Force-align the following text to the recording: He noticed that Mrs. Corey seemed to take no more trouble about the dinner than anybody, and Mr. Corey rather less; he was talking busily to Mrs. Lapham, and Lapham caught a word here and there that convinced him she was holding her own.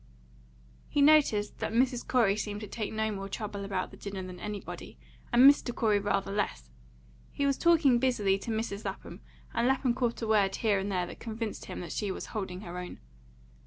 He 0.89 0.99
noticed 0.99 1.59
that 1.59 1.73
Mrs. 1.73 2.07
Corey 2.07 2.35
seemed 2.35 2.61
to 2.61 2.67
take 2.67 2.91
no 2.91 3.11
more 3.11 3.29
trouble 3.29 3.63
about 3.63 3.91
the 3.91 3.97
dinner 3.97 4.23
than 4.23 4.39
anybody, 4.39 4.97
and 5.31 5.47
Mr. 5.47 5.75
Corey 5.75 5.99
rather 5.99 6.31
less; 6.31 6.71
he 7.31 7.45
was 7.45 7.55
talking 7.55 7.99
busily 7.99 8.39
to 8.39 8.49
Mrs. 8.49 8.83
Lapham, 8.83 9.21
and 9.53 9.67
Lapham 9.67 9.93
caught 9.93 10.23
a 10.23 10.27
word 10.27 10.55
here 10.55 10.79
and 10.79 10.91
there 10.91 11.05
that 11.05 11.19
convinced 11.19 11.65
him 11.65 11.87
she 11.89 12.09
was 12.09 12.25
holding 12.33 12.61
her 12.61 12.79
own. 12.79 12.97